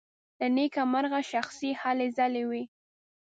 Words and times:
له 0.39 0.47
نېکه 0.55 0.81
مرغه 0.93 1.21
شخصي 1.31 1.71
هلې 1.81 2.07
ځلې 2.17 2.43
وې. 2.49 2.63